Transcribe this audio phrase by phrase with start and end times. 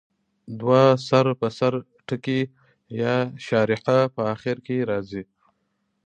[0.59, 1.73] دوه سر په سر
[2.07, 2.41] ټکي
[3.01, 3.15] یا
[3.45, 5.23] شارحه په اخر کې راځي.